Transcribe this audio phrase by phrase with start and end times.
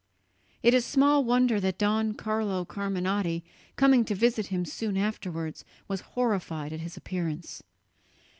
[0.63, 3.43] It is small wonder that Don Carlo Carminati,
[3.75, 7.61] coming to visit him soon afterwards, was horrified at his appearance.